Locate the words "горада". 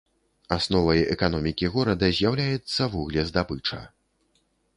1.75-2.09